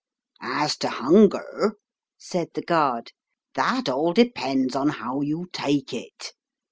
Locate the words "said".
2.17-2.55